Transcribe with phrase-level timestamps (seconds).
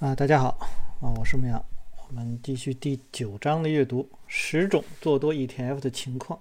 [0.00, 0.56] 啊，大家好
[1.02, 1.62] 啊，我是牧羊，
[2.08, 6.40] 我们继续第九章的阅读，十种做多 ETF 的情况。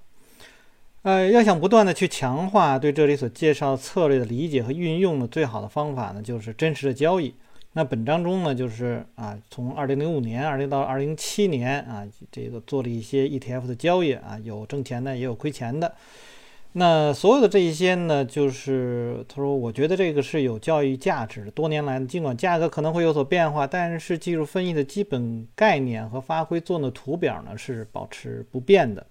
[1.01, 7.35] 呃，要想不断的去强化对这里所介绍策略的理解和运用的最好的方法呢，就是真实的交易。
[7.73, 15.93] 那本章中呢，就是啊，从二零零五年、二零到二零七年啊，这个做了一些 ETF 的交易啊，有挣钱的，也有亏钱的。
[16.73, 21.49] 那所有的这一些呢，就是他说，我觉得这个是有教育价值。
[21.49, 29.03] 多年来，尽管价格可能会有所变化，但是技术分析的基本概念和发挥作用的图表呢是保持不变的。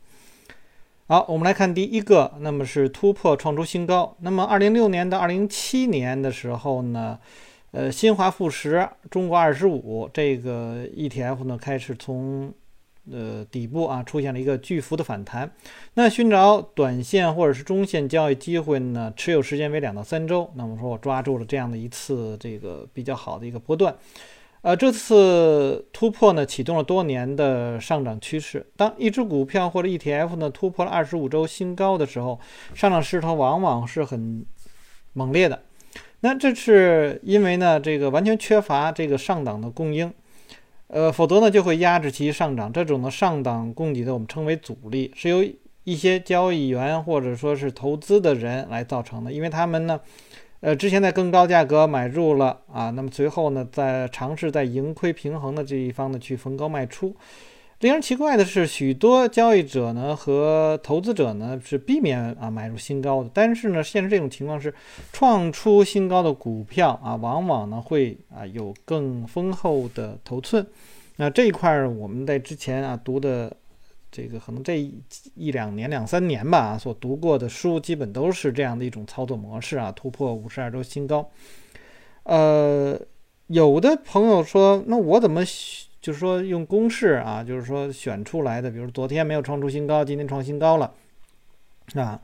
[1.09, 4.17] 好，我们来看第一个，那么是突破创出新高。
[4.21, 7.19] 那么，二零六年到二零七年的时候呢，
[7.73, 12.55] 呃，新华富时中国二十五这个 ETF 呢开始从。
[13.11, 15.51] 呃，底部啊出现了一个巨幅的反弹，
[15.95, 20.51] 那寻找短线或者是中线交易机会呢，持有时间为两到三周。
[20.57, 23.97] 那么说我抓住了这样的一次这个比较好的一个波段，
[24.63, 28.67] 呃，这次突破呢启动了多年的上涨趋势。
[28.77, 32.39] 当一只股票或者 ETF 呢突破了二十五周新高的时候，
[32.75, 34.45] 上涨势头往往是很
[35.15, 35.63] 猛烈的。
[36.21, 40.13] 那这是因为呢这个完全缺乏这个上档的供应。
[40.89, 42.73] 呃，否则呢就会压制其上涨。
[42.73, 45.45] 这种的上档供给的我们称为阻力，是由
[45.85, 49.33] 一些交易员或者说是投资的人来造成的。
[49.33, 50.01] 因为他们呢，
[50.61, 57.15] 呃，之前在更高价格买入了啊，那么随后呢，在尝试在盈亏平衡的这一方呢去逢高卖出。
[57.81, 64.75] 令人奇怪的是，许多交易者呢和投资者呢是避免啊买入新高的，但是呢，现实这种情况是，
[65.13, 70.67] 创出新高的股票啊，往往呢会啊有更丰厚的头寸。
[71.19, 73.57] 那这一块儿，我们在之前啊读的
[74.11, 74.77] 这个可能这
[75.37, 81.31] 一两年、两三年吧，所读过的书，基本都是这样的一种操作模式啊，突破五十二周新高。
[82.25, 83.01] 呃，
[83.47, 85.45] 有的朋友说，那我怎么？
[86.09, 90.91] 就是说用公式啊，就是说选出来的，比如昨天没有创出新高，今天创新高了，
[91.97, 92.19] 啊，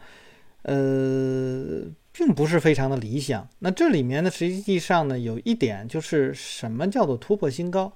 [0.62, 3.46] 呃，并不是非常的理想。
[3.58, 7.92] 那这里面呢，实际上呢，有一点就是什么叫做突破新高？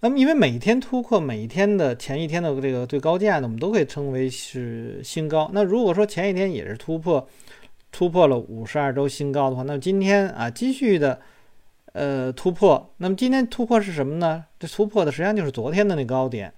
[0.00, 5.50] 那么因为每天突破每天的前一天的这个最高价呢，我们都可以称为是新高。
[5.52, 7.28] 那如果说前一天也是突破
[7.92, 11.20] 突破了五十二周新高的话，那么今天啊继续的。
[11.96, 12.92] 呃，突破。
[12.98, 14.44] 那么今天突破是什么呢？
[14.60, 16.52] 这突破的实际上就是昨天的那高点。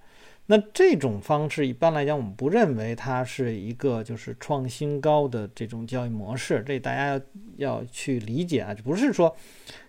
[0.47, 6.61] 那这种方式一般来讲，我们不认为它是一个就是创新高的这种交易模式。
[6.67, 7.21] 这大家要
[7.55, 9.33] 要去理解啊，就不是说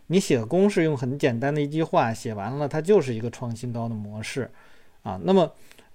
[0.06, 4.48] 你写个公式用很简单的一句话写完了，它就是一个创新高的模式
[5.02, 5.18] 啊。
[5.24, 5.50] 那么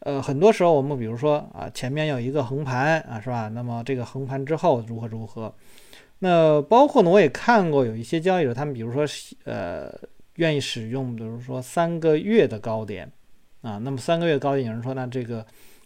[0.06, 3.50] 呃，很多时候我们比如说啊，前面有一个横盘啊，是吧？
[3.50, 5.52] 那么这个横盘之后如何如何？
[6.20, 9.04] 那包括呢，我也看过有一些交易者，他们比如说，
[9.46, 9.92] 呃，
[10.36, 13.12] 愿意使用，比如说三个月的高点，
[13.64, 15.44] 啊，那么三个月高点，有人说那这个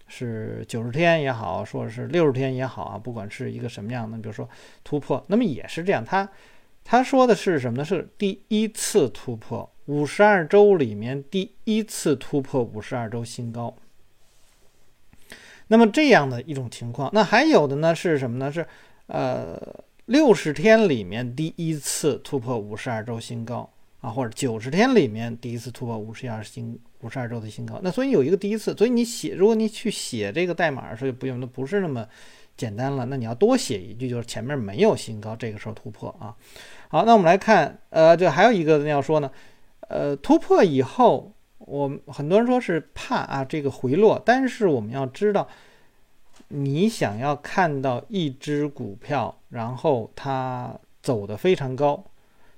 [0.08, 4.47] 是九十天也好，说是六十天也好啊，不管是一个什么样的，比如说
[4.84, 6.29] 突破，那么也是这样，他
[6.84, 7.85] 他说的是什么呢？
[7.85, 13.74] 是第一次突破五十二周里面第一次突破五十二周新高。
[15.69, 18.52] 那么这样的一种情况，那还有的呢是什么呢？
[18.52, 18.63] 是
[19.07, 19.57] 呃。
[20.09, 23.69] 六十天里面第一次突破五十二周新高
[24.02, 27.79] 啊，或者九十天里面第一次突破五十二新五十二周的新高。
[27.84, 32.03] 那所以有一个第一次，所以你写，如果你去写这个代码的时候，不用，那不是那么
[32.58, 33.06] 简单了。
[33.06, 36.34] 那你要多写一句，就是前面没有新高，这个时候突破啊。
[36.88, 39.29] 好，那我们来看，呃，这还有一个要说呢，
[39.90, 41.31] 呃，突破以后，
[41.69, 45.47] 我很多人说是怕啊这个回落，但是我们要知道。
[46.52, 52.03] 你想要看到一只股票，然后它走得非常高，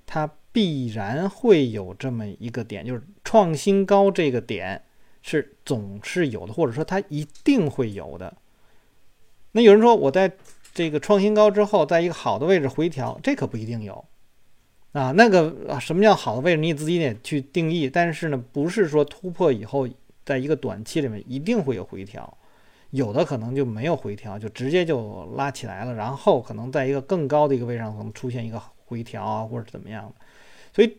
[0.06, 4.82] 它必然会有这么一个点，就是创新高这个点
[5.22, 8.34] 是总是有的，或者说它一定会有的。
[9.52, 10.32] 那有人说，我在
[10.74, 14.06] 这个创新高之后，在一个好的位置回调，这可不一定有
[14.94, 15.12] 啊。
[15.12, 17.90] 那个啊什么叫好的位置，你自己得去定义。
[17.90, 19.88] 但是呢，不是说突破以后，
[20.26, 22.38] 在一个短期里面一定会有回调。
[22.92, 30.26] 有的可能就没有回调，就直接就拉起来了，然后可能在一个更高的一个位上可能出现一个回调啊，或者怎么样的。
[30.74, 30.98] 所以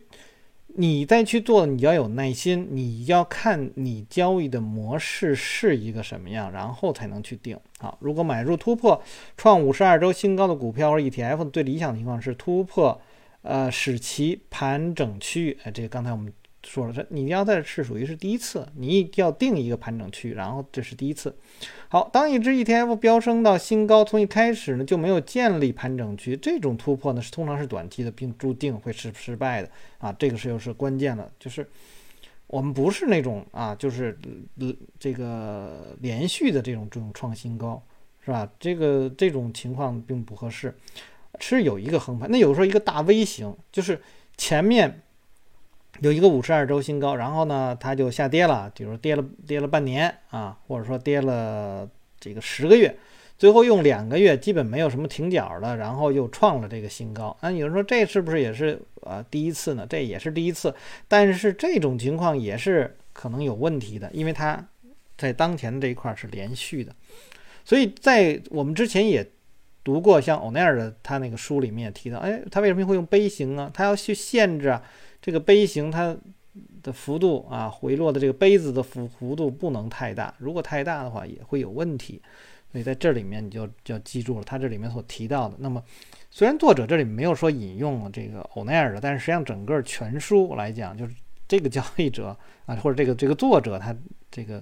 [0.75, 7.55] 你再去做，你要有耐心，你要看你交易的模式是一个什么样，然后才能去定。
[7.77, 8.99] 好，如果买入突破
[9.37, 12.99] 创五十二周新高的股票或者 ETF，最理想的情况是突破，
[13.43, 15.57] 呃，使其盘整区域。
[15.63, 21.35] 哎，这个刚才我们说了，这你要在是属于是第一次，你一定要定一个盘整区域，然后这是第一次。
[21.89, 29.69] 好，当一只 ETF 飙升到新高，从一开始呢就没有建立盘整区，这种突破呢是通常是短期的，并注定会是失败的
[29.99, 30.11] 啊。
[30.17, 31.67] 这个是又是关键了，就是
[32.47, 34.17] 我们不是那种啊，就是
[34.97, 37.83] 这个连续的这种这种创新高，
[38.23, 38.49] 是吧？
[38.57, 40.73] 这个这种情况并不合适，
[41.39, 42.29] 是有一个横盘。
[42.29, 44.01] 那有时候一个大 V 型，就是
[44.37, 44.99] 前面。
[45.99, 51.87] 有一个五十二周新高，然后呢，它就下跌了，比如跌了跌了半年啊，或者说跌了
[52.19, 52.97] 这个十个月，
[53.37, 57.37] 最后用两个月基本没有什么停脚的，然后又创了这个新高。
[57.41, 59.85] 那有人说这是不是也是呃第一次呢？
[59.87, 60.73] 这也是第一次，
[61.07, 64.67] 但是这种情况也是可能有问题的，因为它
[65.15, 66.93] 在当前这一块是连续的，
[67.63, 69.25] 所以在我们之前也
[69.83, 73.69] 读过像欧奈尔的他那个书里面也提到，哎，他为什么会用杯形啊？
[73.73, 74.81] 他要去限制啊。
[75.21, 76.15] 这个杯型它
[76.81, 82.21] 的幅度啊，回落的这个杯子的幅幅度不能太大，如果太大的话也会有问题。
[82.71, 85.55] 所以在这里面你就就要记住了，他这里面所提到的。
[85.59, 85.81] 那么
[86.29, 91.13] 虽然作者这里没有说引用这个欧奈尔的，但是实际上整个全书来讲，就是
[91.47, 93.95] 这个交易者啊，或者这个这个作者他
[94.31, 94.61] 这个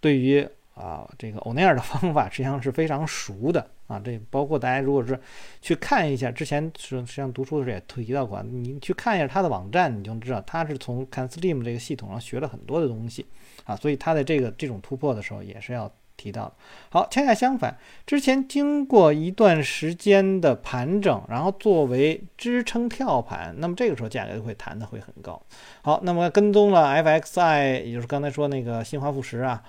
[0.00, 0.48] 对于。
[0.74, 4.00] 啊，这个欧奈尔的方法实际上是非常熟的啊。
[4.04, 5.18] 这包括大家如果是
[5.62, 13.24] 去看一下，之前实实际上读书的时候也提到过，你去看一下他的网站，你就知道他是从 CanSlim 这个系统上学了很多的东西
[13.64, 13.76] 啊。
[13.76, 16.54] 所以他在这个这种突破的时候也是要提到的。
[16.90, 25.40] 好，恰恰相反，之前经过一段时间的盘整，然后作为支撑跳盘，那么这个时候价格就会弹的会很高。
[25.82, 29.62] 好，那么跟踪了 FXI，也就是刚才说那个新华富时啊。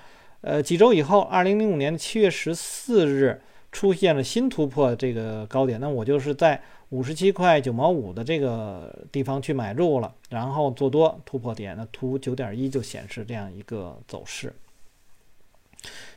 [0.46, 14.54] 呃，几周以后，二零零五年七月十四日出现了新突破这个高点，那我就是在五十七块九毛五的这个地方去买入了，然后做多突破点，那图九点一就显示这样一个走势。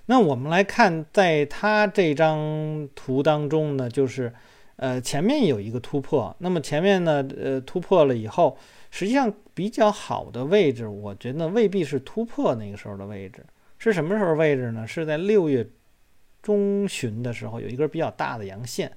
[0.05, 4.31] 那我们来看，在它这张图当中呢，就是
[4.77, 8.59] 呃前面有一个突破，那么前面呢，呃突破了以后，
[8.91, 13.43] 实际上比较好的位置，我觉得未必是突破那个时候的位置。
[13.79, 14.87] 是什么时候位置呢？
[14.87, 15.65] 是在六月
[16.43, 18.91] 中旬的时候，有一根比较大的阳线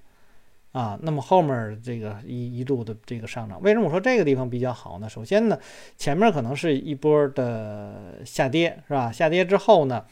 [0.72, 0.98] 啊。
[1.04, 5.07] 那么后面这个一一路的这个上涨，为什么我说这个地方比较好呢？
[5.07, 5.60] 首先呢，
[5.98, 9.12] 前面可能是一波的下跌，是吧？
[9.12, 10.04] 下跌之后呢，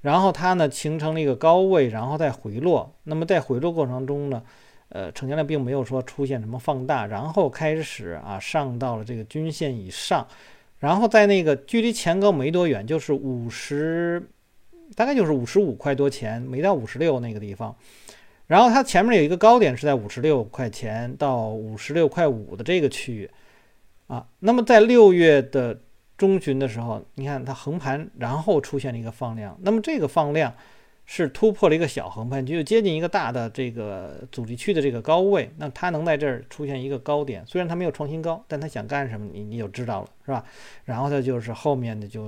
[0.00, 2.92] 然后它呢形成了一个高位，然后再回落。
[3.04, 4.42] 那么在回落过程中呢，
[4.88, 10.26] 呃，成交量并没有说出现什么放大，然后开始啊上到了这个均线以上。
[10.78, 14.22] 然后在那个距离前高没多远，就是五十，
[14.94, 17.74] 大概就是五十五块多钱，没到五十六那个地方。
[18.46, 23.30] 然后它前面有一个高点是在五十六块钱到五十六块五的这个区域
[24.06, 24.26] 啊。
[24.40, 25.80] 那么在六月的
[26.16, 29.58] 中旬的时候，你看它横盘，然后出现了一个放量。
[29.62, 30.54] 那么这个放量。
[31.08, 40.44] 是突破了一个小横盘，就接近一个大的这个阻力区的这个高位，那它能在这儿出现一个高点，虽然它没有创新高，但它想干什么，你你就知道了，是吧？
[40.84, 42.22] 然后它就是后面的就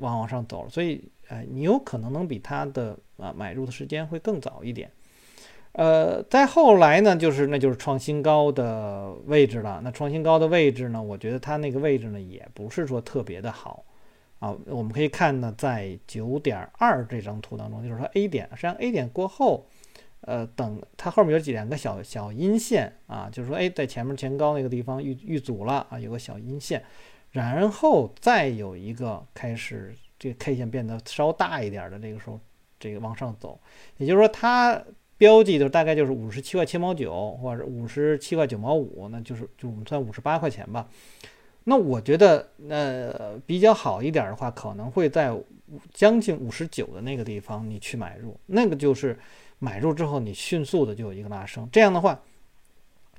[0.00, 4.90] 往往上走了，所以，哎，你有可能能比它的啊买入的时间会更早一点。
[5.72, 9.80] 呃，再后来呢，就是那就是创新高的位置了。
[9.82, 13.84] 那创新高的位置呢，我觉得它那个位置呢也不是说特别的好。
[14.44, 19.66] 啊，我们可以看呢，在九点二这张图当中，就是说 A 点，实际上 A 点过后，
[20.20, 26.84] 呃，等它后面有几两个小小阴线啊，就是说，哎，在前面前高那个地方遇遇阻了啊，有个小阴线，
[27.30, 32.38] 然后再有一个开始这个 K 线变得稍大一点的这个时候，
[32.78, 33.58] 这个往上走，
[33.96, 34.78] 也就是说它
[35.16, 40.86] 标记的大概就是五十七块七毛九，或者五十七块九毛五，那就是就我们算五十八块钱吧。
[41.66, 45.34] 那我觉得，呃，比较好一点的话，可能会在
[45.94, 49.18] 将近五十九的那个地方你去买入，那个就是
[49.58, 51.66] 买入之后你迅速的就有一个拉升。
[51.72, 52.20] 这样的话，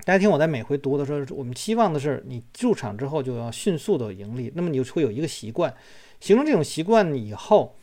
[0.03, 5.73] 大家听我在每回读的时候，我们期望的是你入场之后就要迅速的盈利，那么你就会有一个习惯，
[6.19, 7.75] 形成这种习惯以后，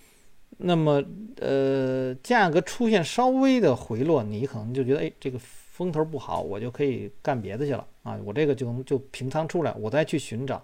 [0.58, 1.02] 那么
[1.40, 5.40] 呃，价格出现稍微的回落，你可能就觉得，哎，这个。
[5.72, 8.14] 风头不好，我就可以干别的去了啊！
[8.26, 10.62] 我这个就能就平仓出来，我再去寻找。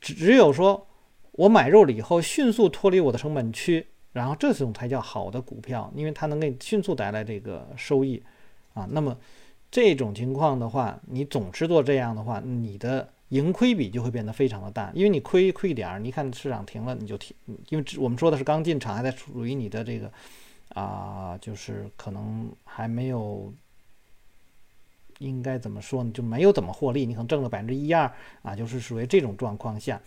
[0.00, 0.86] 只只有说
[1.32, 8.22] 我买入了以后，迅速脱离我的成本区，然后这种才叫好的股票，因为它能给你迅速带来这个收益
[8.72, 8.88] 啊。
[8.90, 9.14] 那么
[9.70, 17.36] 这种情况的话，你总是做这样的话，你的盈亏比就会变得非常的大，因为你亏亏一点儿，你看市场停了你就停，
[17.68, 20.10] 因为我们说的是刚进场，还在处于你的这个
[20.70, 23.52] 啊，就是可能还没有。
[25.18, 26.10] 应该怎么说呢？
[26.12, 28.10] 就没有怎么获利，你可能挣了百分之一二
[28.42, 30.00] 啊，就是属于这种状况下。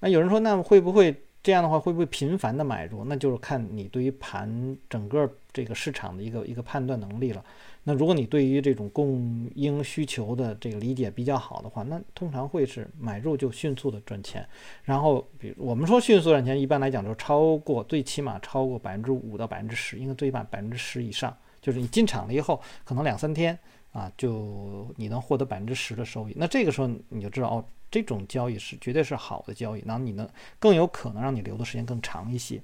[0.00, 3.04] 那有人说，那会不会这样的话，会不会频繁的买入？
[3.04, 7.44] 那就是看你对于盘整个这个市场的一个一个判断能力了。
[7.84, 14.46] 那如果你对于这种供应需求的这个理解比较好的话，那通常会是买入就迅速的赚钱。
[14.84, 21.36] 然后，比如我们说迅速赚钱，一般来讲就是超过最起码超过百分之五到百分之十，应该最起码百分之十以上。
[21.60, 23.56] 就是你进场了以后，可能两三天
[23.92, 26.34] 啊，就你能获得百分之十的收益。
[26.36, 27.64] 那这个时候你就知道哦。
[27.92, 30.26] 这种交易是绝对是好的交易，然后你能
[30.58, 32.58] 更有可能让你留的时间更长一些。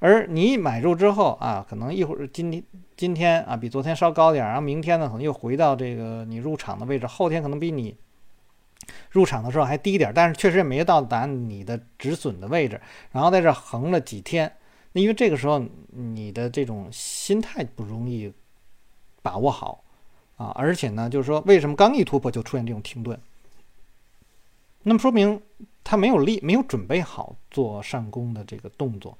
[0.00, 2.60] 而你买入之后啊，可能一会儿今天
[2.96, 7.96] 今天啊比昨天稍高点，然后明天呢可能又回到这个你入场的位置，后天可能比你
[9.10, 12.80] 入场的时候还低一点，但是确实也没到达你的止损的位置。
[13.12, 14.52] 然后在这横了几天，
[14.90, 18.32] 那因为这个时候你的这种心态不容易
[19.22, 19.83] 把握好
[20.36, 23.18] 啊，而且呢，就是说为什么刚一突破就出现这种停顿？
[24.82, 25.40] 那么说明
[25.82, 29.16] 他没有力，没有准备好做上攻的这个动作，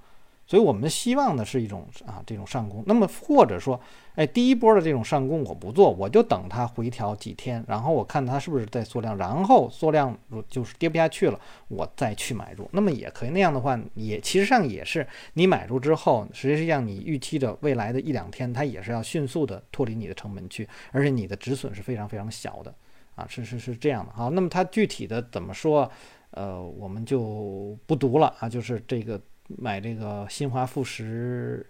[0.47, 2.83] 所以我们希望的是一种啊这种上攻。
[2.87, 3.81] 那么或者说，
[4.15, 10.17] 哎，第一波的这种上攻我不做，我就等它回调几天，然后我看它是不是在缩量，然后缩量
[10.49, 12.69] 就是跌不下去了，我再去买入。
[12.73, 22.75] 那么也可以那样的话，也其实上也是你买入之后，实际上你预期着未来的一两天，它也是要迅速的脱离你的成本区，而且你的止损是非常非常小的。
[23.15, 25.91] 啊，是是是这样的好，那么它具体的怎么说？
[26.31, 28.49] 呃，我们就不读了啊。
[28.49, 31.67] 就是这个买这个新华富时，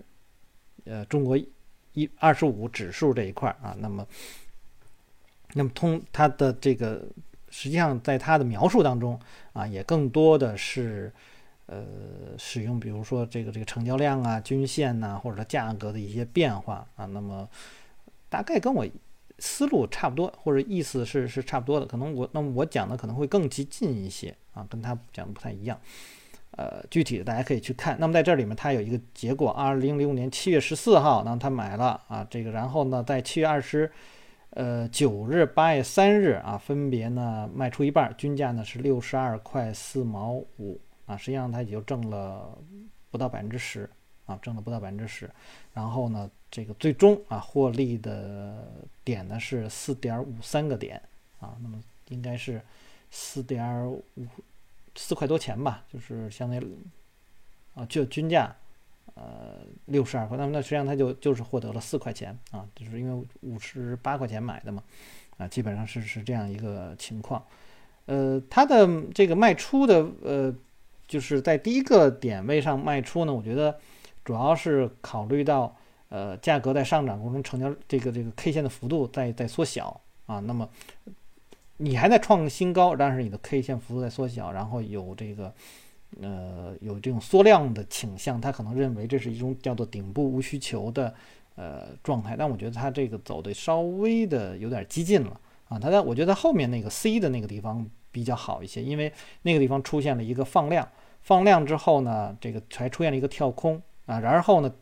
[0.84, 1.36] 呃，中国
[1.92, 3.74] 一二十五指数这一块啊。
[3.78, 4.06] 那么，
[5.54, 7.06] 那么通它的这个，
[7.50, 9.18] 实际上在它的描述当中
[9.52, 11.12] 啊，也更多的是
[11.66, 11.84] 呃
[12.38, 17.06] 使用，比如说这个这个成交量啊、均线呐，或者说价格的一些变化啊。
[17.06, 17.48] 那么
[18.28, 18.86] 大概跟我。
[19.40, 25.78] 思路差不多，或者意思是是差不多的，可能我那么我讲的可能会更激进一些啊，跟他讲的不太一样。
[26.56, 27.96] 呃，具体的大家可以去看。
[27.98, 33.90] 那么在这里面，它有一个结果：二零零五年七月十四号，那他买了啊，这个，然后呢，在七月二十
[34.50, 42.56] 呃九日、八月三日啊，分别呢卖出一半，均价呢是六十二块四毛五啊，实际上他也就挣了
[43.10, 43.88] 不到百分之十
[44.26, 45.30] 啊，挣了不到百分之十，
[45.72, 46.30] 然后呢。
[46.50, 51.02] 这个最终啊获利的点呢是四点五三个点
[51.40, 51.76] 啊，那么
[52.10, 52.62] 应该是
[53.10, 54.04] 四点五
[54.96, 56.78] 四块多钱吧，就是相当于
[57.74, 58.54] 啊就均价
[59.14, 64.82] 呃六十二块，那么那实际上它就就是获得了四块钱啊，就是因为五十八块钱买的嘛
[65.36, 67.44] 啊，基本上是是这样一个情况。
[68.06, 70.54] 呃，它的这个卖出的呃
[71.06, 73.78] 就是在第一个点位上卖出呢，我觉得
[74.24, 75.76] 主要是考虑到。
[76.10, 80.68] 呃，价格在上涨过程中，成交这个这个 K 线的幅度在在缩小啊，那么
[81.78, 85.52] 你还在创新高，但是你的 K 线幅度在缩小，然后有这个
[86.20, 91.12] 呃有这种缩量的倾向，他可能认为这是一种叫做顶部无需求的
[91.56, 99.12] 呃状态，但我觉得它这个走的稍微的有点激进了啊，它在我觉得后面那个 C 的那个地方比较好一些，因为
[99.42, 100.88] 那个地方出现了一个放量，
[101.22, 104.72] 放量之后呢，这个才出现了一个跳空啊，然后呢。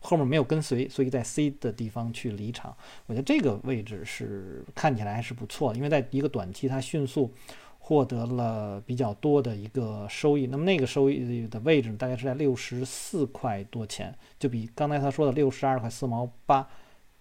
[0.00, 2.76] 后面没有跟随，所以在 C 的地方去离场，
[3.06, 7.32] 我觉得这个位置是看起来还是不错，因为在一个短期它迅速
[7.78, 10.46] 获得了比较多的一个收益。
[10.46, 16.66] 那么那个收益的位置大概是在六十四块多钱，就比刚才他说的六十二块四毛八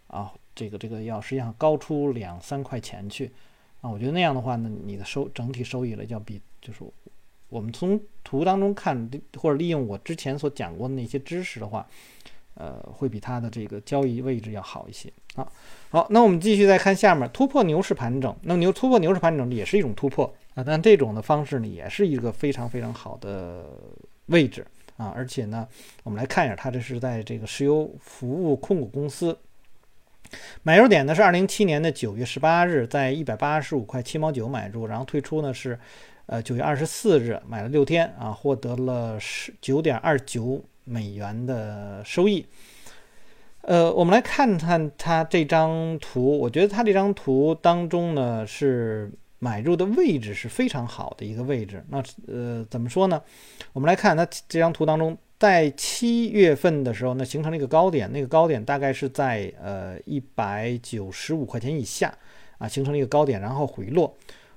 [0.08, 3.32] 啊，这个这个要实际上高出两三块钱去
[3.82, 3.90] 啊。
[3.90, 6.80] 我觉得那样的话呢，你的收整体收益了要比就是
[7.50, 11.86] 我们从图当中看，或者利用我之前所讲过的那些知识的话。
[12.56, 15.48] 呃，会比它的这个交易位置要好一些啊。
[15.90, 18.36] 好，那我们继续再看下面突破牛市盘整。
[18.44, 23.66] 那牛突破牛市盘整也是一种突破啊，但这种的方式呢，也是一个非常非常好的
[24.28, 24.66] 位置
[24.98, 25.12] 啊。
[25.16, 25.68] 而且呢，
[26.04, 29.38] 我们来看一下，它这是在这个石油服务控股公司
[30.62, 35.80] 买入点呢是二零七年的九月十八日，在一百八十五块七毛九买入，然后退出呢是
[36.28, 40.64] 呃九月二十四日，买了六天啊，获得了十九点二九。
[40.86, 42.46] 美元的收益，
[43.62, 46.38] 呃，我们来看看它这张图。
[46.38, 51.84] 我觉得它这张图当中呢，是买入的位置是非常好的一个位置。
[51.90, 53.22] 那呃，怎么说呢？
[53.72, 62.14] 我们来看它这张图当中，在七月份的时候，那形成了一个高点，那个高点大概是在呃一百九十五块钱以下
[62.58, 64.16] 啊，形成了一个高点，然后回落。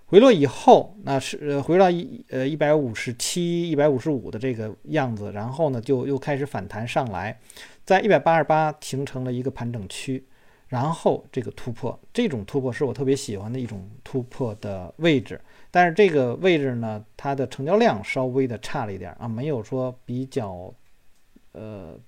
[0.09, 7.37] 回落以后，那是呃回到一呃一百五十七、一百五十五的这个样子，然后呢就又开始反弹上来，
[7.85, 10.25] 在一百八十八形成了一个盘整区，
[10.69, 15.41] 然后这个突破，这种突破是我特别喜欢的一种突破的位置。
[15.73, 20.73] 但是这个位置呢，它的成交量稍微的差了一点啊，没有说比较，
[21.51, 21.99] 呃，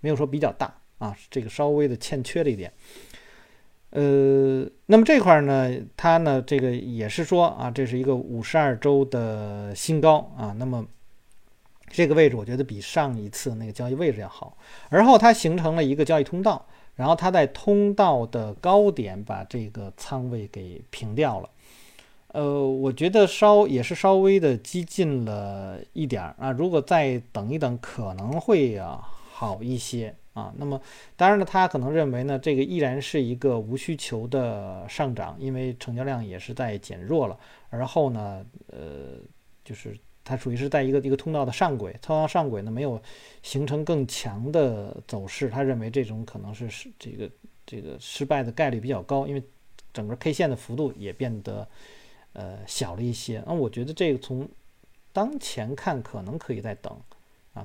[0.00, 2.72] 没有说比较大啊，这个稍微的欠缺了一点。
[3.90, 10.54] 呃，那么这块呢，它呢，这个也是说啊，这是一个五十二周的新高啊。
[10.58, 10.86] 那么
[11.88, 14.56] 这个位置，我觉得比上一次那个交易位置要好。
[14.90, 21.50] 而后它形成了一个交易通道，然后它在通道的高点把这个仓位给平掉了。
[22.28, 26.52] 呃，我觉得稍也是稍微的激进了一点儿啊。
[26.52, 29.00] 如果再等一等，可能会啊
[29.32, 30.14] 好一些。
[30.40, 30.80] 啊，那么
[31.16, 37.38] 当然呢，他可能认为呢，这个依然是一个无需求的上涨，因为成交量也是在减弱了。
[37.68, 39.18] 而后呢，呃，
[39.62, 39.94] 就是
[40.24, 43.00] 它属于是在一个一个通道的上轨，通道上轨呢没有
[43.42, 47.30] 形成更强的走势，他认为这种可能是是这个
[47.66, 49.42] 这个失败的概率比较高，因为
[49.92, 51.68] 整个 K 线的幅度也变得
[52.32, 53.42] 呃小了一些。
[53.46, 54.48] 那我觉得这个从
[55.12, 56.96] 当前看，可能可以再等。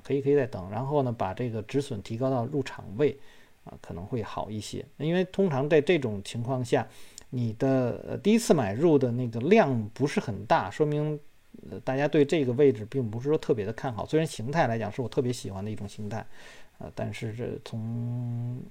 [0.03, 3.17] 可以可以再等，然后呢，把这个止损提高到入场位，
[3.63, 4.85] 啊，可能会好一些。
[4.97, 6.87] 因为通常在这种情况下，
[7.29, 11.19] 你的第一次买入的那个量不是很大，说明
[11.83, 14.05] 大家对这个位置并不是说特别的看好。
[14.05, 16.25] 虽然形态来讲是我特别喜欢的一种形态，
[16.79, 18.61] 呃，但是这从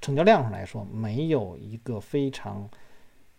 [0.00, 2.68] 成交量上来说，没有一个非常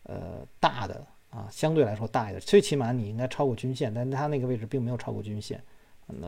[0.04, 2.42] 呃大的啊，相对来说大一点。
[2.42, 5.64] 最起码你应该超过均线，但它那个位置并没有超过均线。
[6.08, 6.28] 那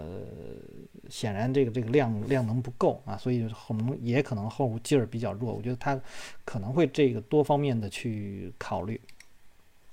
[1.09, 5.53] 显然这个这个量量能不够啊，所以可能也可能后劲儿比较弱。
[5.53, 6.00] 我觉得它
[6.43, 9.00] 可能会这个多方面的去考虑。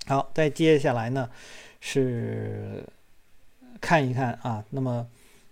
[0.05, 1.29] 好，再接下来呢
[1.79, 2.83] 是
[3.79, 5.07] 看一看啊，那么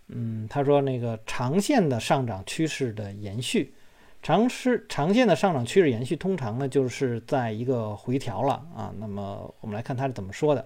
[0.07, 3.73] 嗯，他说那个长线的上涨趋势的延续，
[4.21, 8.93] 长是长线的上涨趋势延续，通常呢就是在一个回调了啊。
[8.99, 10.65] 那么我们来看他是怎么说的。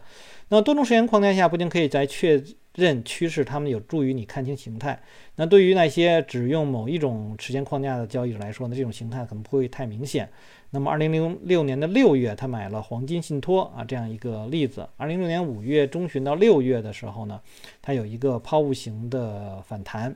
[0.49, 2.43] 那多种时间框架下，不仅可以在确
[2.79, 4.99] 认趋势，它们有助于你看清形态。
[5.35, 10.27] 那对于那些只用某一种时间框架的交易者来说呢，这种形态可能不会太明显。
[10.71, 14.87] 那么，二零零六年的六月，他买了黄金信托啊，这样一个例子。
[14.97, 17.41] 二零零六年五月中旬到六月的时候呢，
[17.81, 20.15] 它有一个抛物型的反弹。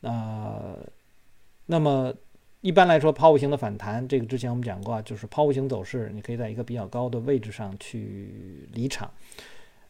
[0.00, 0.78] 呃，
[1.66, 2.14] 那么
[2.62, 9.10] 一般来说，抛物型的反弹，这个之前我们讲过，就是抛物型走势，你可以在一个比较高的位置上去离场。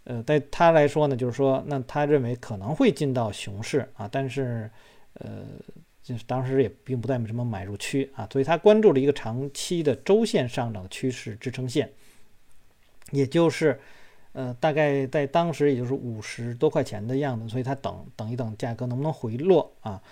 [0.04, 4.68] 呃，对他来说呢，就是说，那他认为可能会进到熊市啊，但是，
[5.14, 5.44] 呃，
[6.02, 11.92] 就是当时也并不代表什么买入区啊，所以他关注了一个长期的周线上涨的趋势支撑线，
[13.10, 13.78] 也就是，
[14.32, 20.02] 呃，大概在当时也就是五十多块钱的样子，所以他等等一等价格能不能回落啊，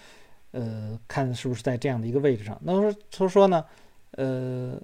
[0.52, 2.60] 呃，看是不是在这样的一个位置上。
[2.62, 3.64] 那么他说呢，
[4.12, 4.78] 呃。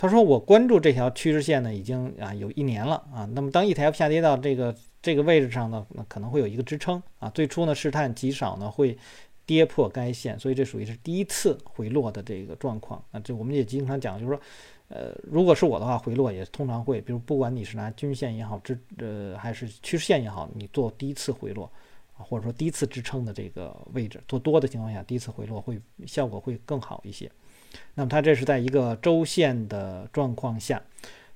[0.00, 3.28] 他说：“我关注这条趋势线呢，已经啊有一年了啊。
[3.34, 7.28] 那么当 ETF 下跌到这个这个位置上呢，那可能会有一个支撑啊。
[7.28, 8.96] 最初呢试探极少呢会
[9.44, 13.20] 跌破该线，所以这属于是第一次回落的这个状况啊。
[13.20, 14.40] 这我们也经常讲，就是说，
[14.88, 21.70] 呃，如果是我的话，回落也通常会，比如不管你是拿均线也好，支呃还是趋势线也好，你做第一次回落，
[22.14, 27.30] 或者说第一次支撑的这个位置做多的情况下，第一次回落会效果会更好一些。”
[27.94, 30.82] 那么它这是在一个周线的状况下，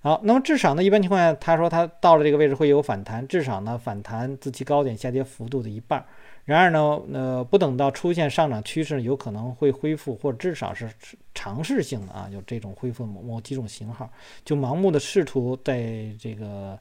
[0.00, 6.04] 好，那么至少呢，一般情况下，他说它到了这个位置会有反弹，至少呢反弹自其高点下跌幅度的一半。
[6.44, 10.90] 然而呢，呃，不等到出现上涨趋势，有可能会恢复，或至少是
[11.34, 14.10] 尝试性的啊，有这种恢复某某几种型号，
[14.44, 16.78] 就盲目的试图在这个。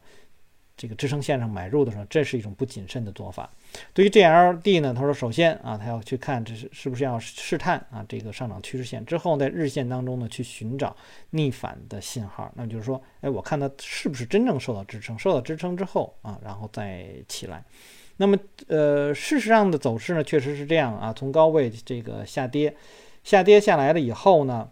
[0.75, 3.49] 这个支撑线上买入的时候，这是一种不谨慎的做法。
[3.93, 10.95] 对于 GLD 呢，他说，首先啊，他要去看这是是不是要试探啊这个上涨趋势线，之后在日线当中呢去寻找
[11.29, 12.51] 逆反的信号。
[12.55, 17.63] 那就是说，哎，我看它是不是真正受到支撑，受到支撑之后啊，然后再起来。
[18.17, 22.75] 那么，呃，事实上的走势呢，确实是这样啊，从高位这个下跌，
[23.23, 24.69] 下跌下来了以后呢，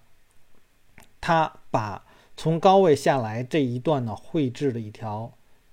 [1.19, 2.03] 它把
[2.35, 5.31] 从高位下来这一段呢绘制了一条。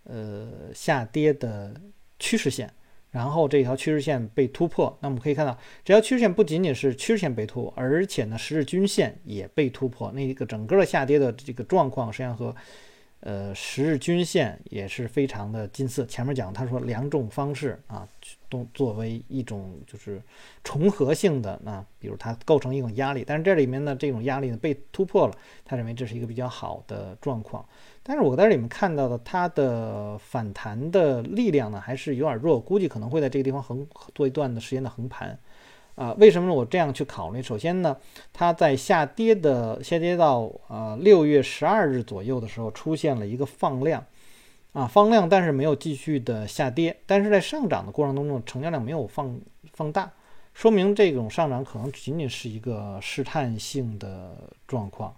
[0.09, 1.79] 呃，下跌的
[2.19, 2.73] 趋势线，
[3.11, 10.11] 然后这条趋势线被突破，那我们可以看到，这条趋势线不仅仅是趋势线被突破，而且呢，十日均线也被突破。
[10.13, 12.57] 那一个整个的下跌的这个状况，实际上和
[13.21, 16.07] 呃十日均线也是非常的近似。
[16.07, 18.09] 前面讲他说两种方式啊，
[18.49, 20.23] 都作为一种就是
[20.65, 27.63] 重合性的，那比如它构成一种压力，但是这里面呢，这种压力呢被突破了，他认为这是一个比较好的状况。
[28.11, 35.39] 但是我在这里面看到的，它的反弹的力量呢，还是有点弱，估计可能会在这个地方横做一段的时间的横盘，
[35.95, 37.43] 啊，为什么我这样去考虑？
[37.43, 37.95] 首先呢，
[38.33, 44.03] 它在下跌的下跌到呃六月十二日左右的时候，出现了一个放量，
[44.73, 49.39] 啊放量，但是没有继续的下跌，但是在上涨的过程当中，成交量没有放
[49.75, 50.11] 放大，
[50.55, 54.35] 说明这种上涨可能仅仅是一个试探性的
[54.67, 55.15] 状况。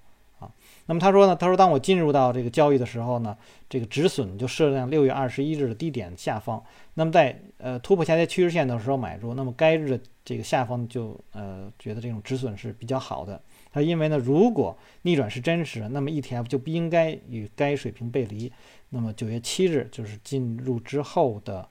[0.91, 1.37] 那么他说呢？
[1.37, 6.61] 他说，当我进入到这个交易的时候呢，这个止损就设在六月二十一日的低点下方。
[6.95, 13.41] 那么在呃突破下跌趋势线的时候买入，那么该日的这个下方就呃觉得这种止损是比较好的。
[13.73, 18.53] 他因为呢，如果逆转是真实，那么 ETF 就不应该与该水平背离。
[18.89, 21.69] 那么九月七日就是进入之后的，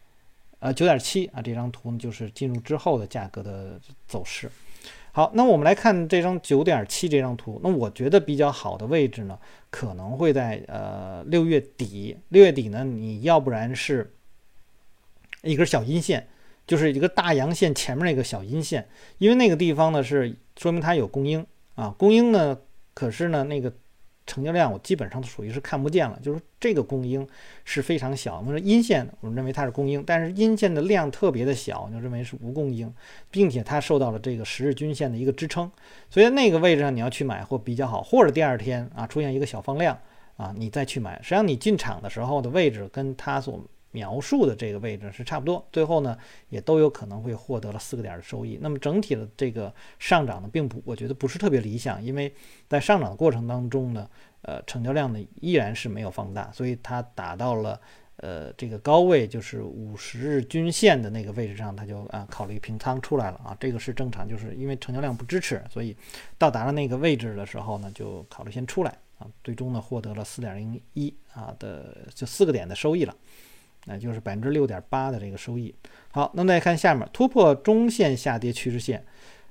[0.59, 3.77] 呃九点七啊这张图呢就是进入之后的价格的
[4.07, 4.49] 走势。
[5.11, 7.59] 好，那我们来看这张九点七这张图。
[7.63, 9.37] 那我觉得比较好的位置呢，
[9.69, 12.17] 可能会在呃六月底。
[12.29, 14.13] 六月底呢，你要不然是
[15.41, 16.27] 一根小阴线，
[16.67, 21.45] 就是一个大阳线前面那个小阴线，因为那个地方呢是说明它有供应
[21.75, 22.57] 啊，供应呢，
[22.93, 23.73] 可是呢那个。
[24.29, 27.27] 成交量我基本上都属于是看不见了，就是这个供应
[27.65, 28.37] 是非常小。
[28.37, 32.93] 我们说阴线，我们认为它是供应，但是阴线的量特别的小，就认为是无供应，
[33.31, 35.69] 并且它受到了这个十日均线的一个支撑，
[36.09, 39.97] 所以那个位置上你要去买或比较好，或者第二天啊出现一个小放量
[40.37, 41.19] 啊，你再去买。
[41.23, 43.59] 实际上你进场的时候的位置跟它所
[43.91, 46.17] 描述的这个位置是差不多，最后呢
[46.49, 48.59] 也都有可能会获得了四个点的收益。
[48.61, 52.33] 那么整体的这个上涨呢，并不，我觉得不是特别理想，因为
[52.67, 54.09] 在上涨的过程当中呢，
[54.43, 57.79] 呃，成交量呢依然是没有放大，所以它达到了
[58.17, 65.97] 呃这个高位，就是五十日均线的那个位置上，它就啊考虑平仓出来了啊，这个是正常，就是因为成交量不支持，所以
[66.37, 73.15] 到达了那个位置的时候呢，就考虑先出来啊，最终呢获得了四点零一啊的就四个点的收益了。
[73.89, 75.73] 那就是百分之六点八的这个收益。
[76.11, 79.03] 好，那再看下面，突破中线下跌趋势线。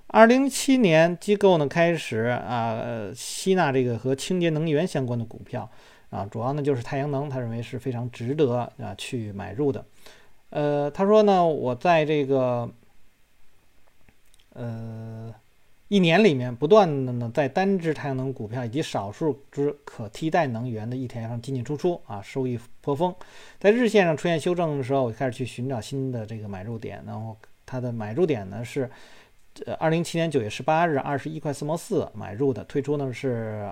[0.06, 5.68] 二零一七年机构呢开始啊吸纳这个和清洁能源相关的股票
[6.10, 9.84] 啊，主要呢就是太阳能，他认为是非常值得啊去买入的。
[10.50, 12.70] 呃，他说呢，我在这个
[14.54, 15.34] 呃。
[15.88, 23.14] 一年里面不断的呢，在单只太阳能股票以及少数只可替代能源的 ETF 上进进出出啊，收益颇丰。
[23.58, 27.02] 在日线上出现修正的时候，我开始去寻找新的这个买入点。
[27.06, 28.90] 然后它的买入点呢是，
[29.64, 33.66] 呃，二零一七年九月十八日二十一块四毛四买入的，退出呢是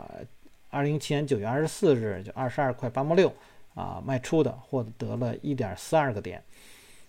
[0.70, 3.30] 二零一七年九月二十四日就二十二块八毛六
[3.74, 6.42] 啊卖出的，获得了一点四二个点。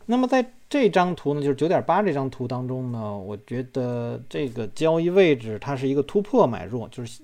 [0.10, 7.22] 那么在这张图呢，就是九点八这张图当中呢，我觉得这个交易位置它是一个突破买入，就是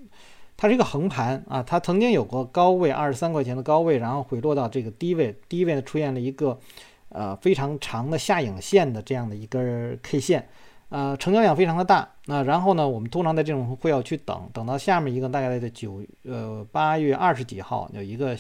[0.58, 6.60] 它是一个横盘啊，它曾经有过高位二十三块钱的高位，然后回落到这个低位，低位呢出现了一个
[7.08, 10.50] 呃非常长的下影线的这样的一根 K 线，
[10.90, 18.38] 呃成交量非常的大，那然后呢，我们通常在这种会要去等，等到下面一个大概在九呃八月二十几号有一个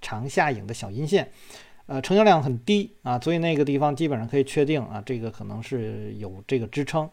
[0.00, 1.30] 长下影的小阴线。
[1.86, 7.06] 呃，成交量很低啊，所以那个地方基本上可以确定啊，这个可能是有这个支撑，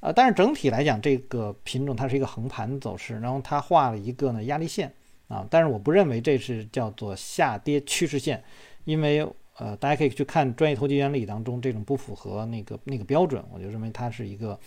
[0.00, 4.92] 呃，但是整体来讲，这个品种它是一个横盘走势，然后它画了一个呢压力线
[5.28, 8.42] 啊，但是我不认为这是叫做下跌趋势线，
[8.84, 9.24] 因为
[9.56, 14.58] 呃，大家可以去看专业投机原理当中这种不符合那个那个标准，我就认为它是一个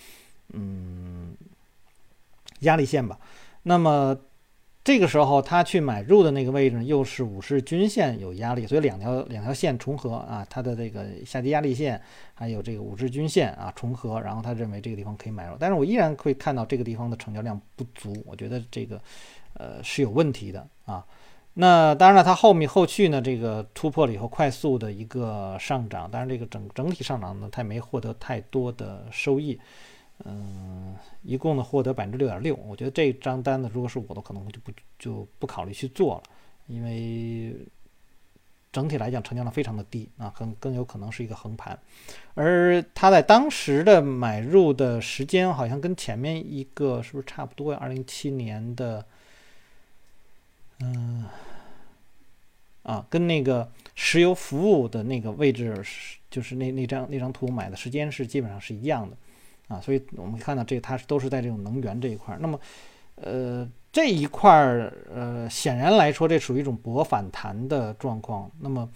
[0.53, 1.35] 嗯
[2.59, 3.19] 压力线吧，
[3.63, 4.17] 那么。
[4.83, 12.01] 这个时候，他去买入的那个位置呢又是五十均线有压力，所以两条两条线重合啊，它的这个下跌压力线
[12.33, 18.99] 还有这个五十均线啊重合，然后他认为这个地方可以买入，但是我依然会看到这个地方的成交量不足，我觉得这个
[19.53, 21.05] 呃是有问题的啊。
[21.53, 29.59] 那当然了，它后面后续呢，这个突破了以后快速的一个上涨，当然这个整整体上涨呢，它也没获得太多的收益。
[30.25, 36.23] 嗯，一共呢获得百分之六点六，我觉得这张单子，如果是我的，可能我就不就不考虑去做了，
[36.67, 37.55] 因为
[38.71, 41.77] 整体来讲成交量非常的低啊，更更有可能是一个横盘，
[42.35, 47.79] 而它在当时的买入的时间好像跟前面一个是不是差不多呀？
[47.81, 49.05] 二零一七年的，
[50.79, 51.25] 嗯，
[52.83, 59.17] 啊，跟那个石油服务的那个位置是，就是那那张那张图买的时间是基本上是一样的。
[59.71, 62.37] 啊，所以我们看到这它是都是在这种能源这一块。
[62.41, 62.59] 那么，
[63.15, 68.51] 呃，这一块儿，呃，显然来说，这属于一种博反弹的状况。
[68.59, 68.89] 那么，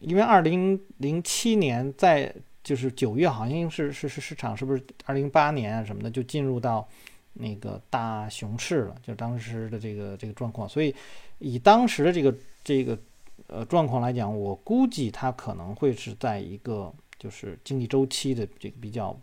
[0.00, 2.30] 因为二零零七年在
[2.62, 6.86] 就是九月，好像是是是市场是不是二零零八年啊什么的就进入到
[7.32, 10.68] 那个大熊市了，就当时的这个这个状况。
[10.68, 10.94] 所以，
[11.38, 12.98] 以当时的这个这个
[13.46, 19.18] 呃状况来讲，我估计它可能会是在一个就是经济周期的这个比较。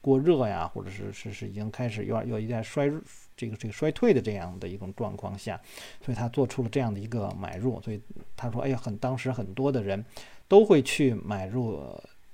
[0.00, 2.90] 过热呀，或者是是是已经开始有有一点衰
[3.36, 5.60] 这个这个衰退的这样的一种状况下，
[6.04, 7.80] 所以他做出了这样的一个买入。
[7.82, 8.00] 所以
[8.36, 10.04] 他说：“哎呀，很当时很多的人
[10.48, 11.80] 都会去买入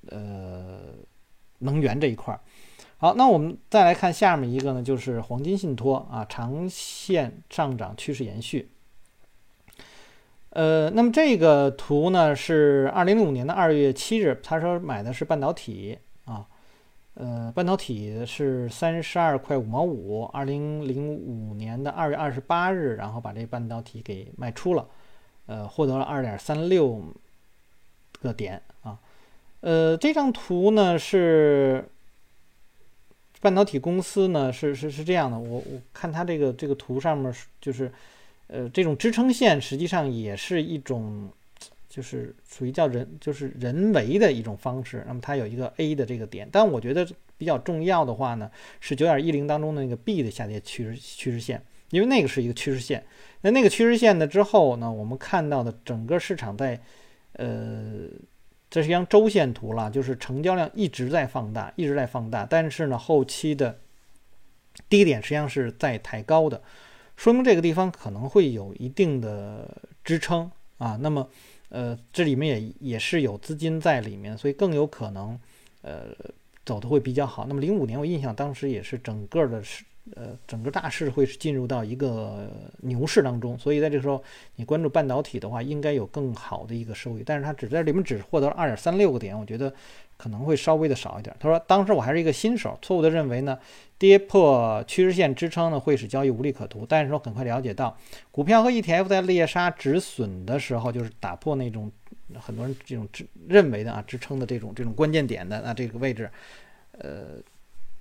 [0.08, 0.80] 呃
[1.58, 2.40] 能源这一块儿。”
[2.98, 8.70] 好，那我们再来看下面一个呢，就是黄金信托啊，长线上涨趋势延续。
[10.50, 16.46] 呃，那么这个图呢是二零零五年的二月七日，他说买的是半导体啊，
[17.14, 24.88] 呃，半导体是三十二块五毛五，二零零五年的二月二十八日，然后把这半导体给卖出了，
[25.46, 27.02] 呃，获得了二点三六
[28.20, 28.98] 个点啊，
[29.60, 31.88] 呃，这张图呢是
[33.40, 37.92] 半导体公司呢是是是这样的，我我看它这个这个图上面就是。
[38.48, 41.30] 呃，这种支撑线实际上也是一种，
[41.92, 45.04] 就是属于叫人，就是人为的一种方式。
[45.06, 48.50] 那么它有一个 A 的这个点，但我觉得比较重要的话呢，
[48.80, 53.04] 是九点一零当中的那个 B 的下跌趋势趋势线，因为那个是一个趋势线。
[53.42, 56.80] 那那个趋势线呢之后呢，我们看到的整个市场在，
[57.34, 58.08] 呃，
[58.70, 63.78] 这是一张周线图了，就是成交量一直在放大，一直在放大，但是呢，后期的
[64.88, 66.62] 低点实际上是在抬高的。
[67.16, 69.68] 说明这个地方可能会有一定的
[70.02, 71.28] 支撑啊，那么，
[71.72, 75.38] 呃，这里面也也是有资金在里面，所以更有可能，
[75.80, 76.08] 呃，
[76.64, 77.46] 走的会比较好。
[77.48, 79.84] 那么零五年我印象当时也是整个的是。
[80.16, 84.20] 呃，整个大势会是进入到一个牛市当中，所以在这个时候，
[84.56, 87.22] 你关注半导体的话，应该有更好的一个收益。
[87.24, 89.72] 但是它只在里面只获得了二点三六个点，我觉得
[90.22, 91.34] 可能会稍微的少一点。
[91.40, 93.58] 他说，当时我还是一个新手，错误的认为呢，
[93.98, 96.86] 跌破趋势线支撑呢会使交易无利可图。
[96.88, 97.96] 但是说很快了解到，
[98.30, 101.90] 股票和 ETF 在猎杀止损的时候，就是打破那种
[102.38, 106.30] 很多人这种支认为的啊支撑的这种这种关键点的那这个位置，
[106.98, 107.42] 呃。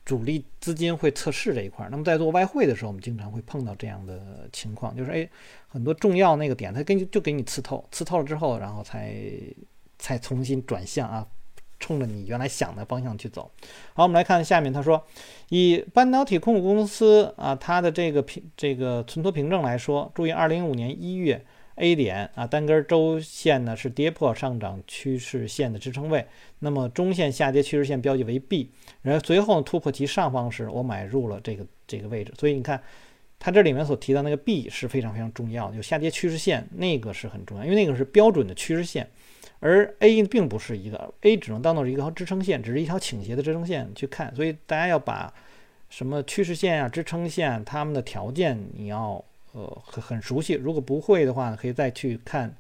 [0.04, 5.30] 主力资金会测试这一块，那么在做外汇的时候，我们经常会碰到这样的情况，就是哎，
[5.68, 9.16] 很多重要那个点，它根据就给你刺透，刺透了之后，然后才
[10.00, 11.26] 才重新转向啊，
[11.82, 13.52] 冲着你原来想的方向去走。
[13.94, 15.04] 好，我们来看下面，他说，
[15.50, 21.44] 以半导体控股公司啊，它的这个凭这个存托凭证来说，注意，二零一五年一月。
[21.76, 26.28] A 点啊，单根周线呢是跌破上涨趋势线的支撑位，
[26.60, 28.70] 那么中线下跌趋势线标记为 B，
[29.02, 32.32] 然后随后突破其上方时，我买入了这个这个位置。
[32.38, 32.80] 所以你看，
[33.40, 39.10] 它这里面所提到那个 B 是非常非常重要的，就下跌趋势线那个是很重要，因为那个是标准的趋势线，
[39.62, 44.36] 而 A 并不是一个 A，只能当做是一条支撑线，只是一条倾斜的支撑线去看。
[44.36, 45.34] 所以大家要把
[45.90, 49.24] 什么趋势线啊、支撑线它们的条件你要。
[49.54, 50.54] 呃，很很熟悉。
[50.54, 52.56] 如果不会的话，可以再去看，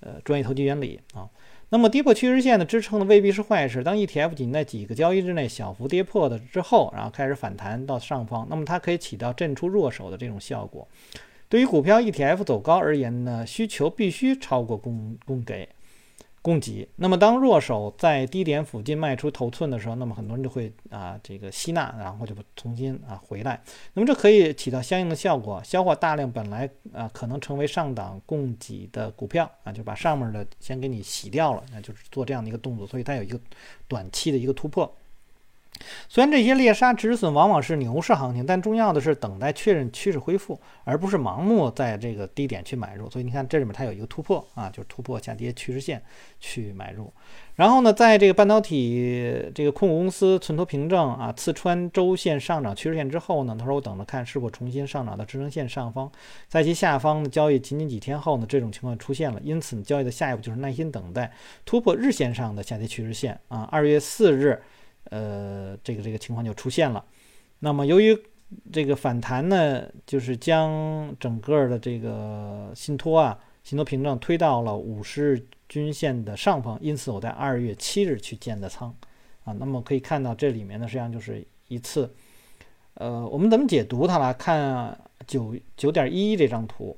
[0.00, 1.28] 呃，专业投机原理啊。
[1.68, 3.84] 那么跌破趋势线的支撑呢，未必是坏事。
[3.84, 10.88] 当 ETF 仅在几个交易日内小幅跌破的之后，然后开始反弹到上方，那么它可以起到震出弱手的这种效果。
[11.50, 15.68] 对于股票 ETF 走高而言呢，需求必须超过供供给。
[16.42, 23.62] 供给，那么当弱手在低点附近卖出头寸的时候，那么很多人就会啊这个吸纳，然后就重新啊回来。
[23.92, 33.38] 那么这可以起到相应的效果，消化大量本来啊可能成为上档供给的股票啊，就把上面的先给你洗掉了，那就是做这样的一个动作，所以它有一个
[33.86, 34.90] 短期的一个突破。
[36.08, 43.08] 虽然这些猎杀止损往往是牛市行情，但重要的是等待确认趋势恢复，而不是盲目在这个低点去买入。
[43.10, 46.02] 所以你看这里面它有一个突破啊，就是突破下跌趋势线
[46.38, 47.12] 去买入。
[47.56, 56.10] 然后呢，在这个半导体这个控股公司存托凭证啊刺穿周线上涨趋势线之后呢，他说我等着看是否重新上涨到支撑线上方，
[56.48, 59.40] 在其下方的交易仅仅几天后呢，这种情况出现了。
[59.42, 61.30] 因此交易的下一步就是耐心等待
[61.64, 63.68] 突破日线上的下跌趋势线啊。
[63.70, 64.62] 二月四日。
[65.10, 67.04] 呃，这个这个情况就出现了。
[67.58, 68.18] 那么由于
[68.72, 78.92] 这个反弹呢，就是将整个的这个信托啊、信托凭证推到了五十日均线的上方，因此我在二月七日去建的仓
[79.44, 79.52] 啊。
[79.52, 82.12] 那么可以看到这里面呢，实际上就是一次，
[82.94, 86.96] 呃，我们怎么解读它呢看九九点一一这张图，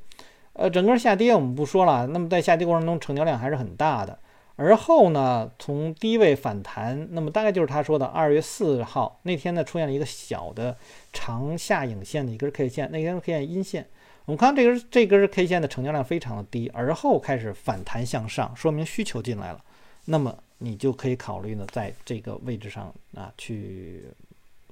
[0.55, 2.07] 呃，整个下跌我们不说了。
[2.07, 4.19] 那么在下跌过程中，成交量还是很大的。
[4.57, 10.77] 而后呢，从低位反弹，那么大概就是他说的二月四号那天呢，出现了一个小的
[11.13, 13.89] 长下影线的一根 K 线，那根 K 线阴线。
[14.27, 19.65] 我们看这根这根 K 线的成交量非常的低，而后开始反弹向上，说明需求进来了。
[20.05, 24.05] 那么你就可以考虑呢，在这个位置上啊，去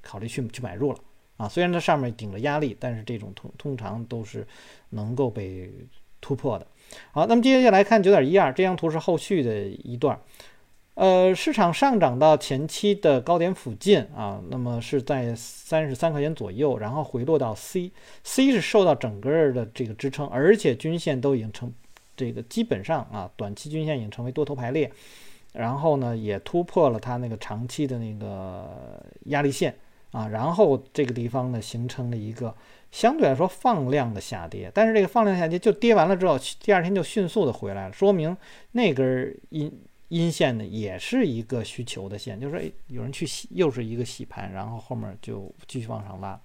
[0.02, 0.98] 考虑去去买入了
[1.36, 1.48] 啊。
[1.48, 4.46] 虽然它上面顶着压力，但是这种通通常都是
[4.90, 5.72] 能够被
[6.20, 6.66] 突破的。
[7.12, 10.18] 好，那么接下来看九点一二这张图是后续的一段，
[10.94, 21.72] 呃，市场上涨到前期的高点附近啊，那么是在三十三块钱左右，然后回落到 C，C 是受到整个的这个支撑，而且均线都已经成
[22.16, 24.90] 这个基本上啊，短期均线已经成为多头排列，
[25.52, 29.74] 然后呢也突破了它那个长期的那个压力线
[30.12, 32.54] 啊，然后这个地方呢形成了一个
[32.90, 38.36] 相对来说放量的下跌，但是这个放量下跌就跌完了之后，第二天就迅速的回来了，说明
[38.72, 39.72] 那根阴。
[40.10, 46.40] 阴线呢，也是一个需求的线，就是说，有人去洗，又是一个洗盘，然后后面就继续往上拉。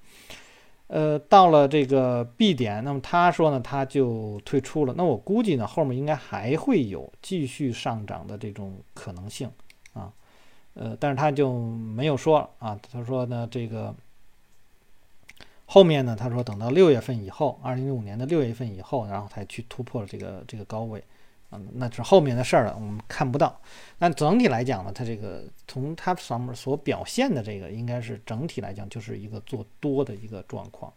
[0.86, 4.94] 呃，到了这个 B 点，那么他说呢，他就退出了。
[4.96, 9.50] 那我估计呢，后面应该还会有继续上涨的这种可能性。
[10.76, 13.96] 呃，但是他就没有说啊，他说呢，这个
[15.66, 21.04] 后面呢，他说等到六月份以后，二零一五年的六月份以后，然后才去突破了这个这个高位。
[21.52, 23.56] 啊那是后面的事儿了，我们看不到。
[24.00, 30.92] 但整体来讲呢，它这个从它上面所表现的这个，应该是整体来讲就是一个做多的一个状况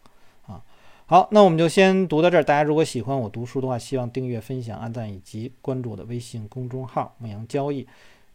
[0.47, 0.61] 啊。
[1.05, 2.43] 好，那我们就先读到这儿。
[2.43, 7.87] 大家如果喜欢我读书的话，希望订阅、分享、按赞以及关注我的微信公众号“牧羊交易”。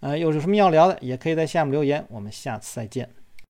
[0.04, 2.04] 呃，有什么要聊的，也可以在下面留言。
[2.10, 3.08] 我们下次再见。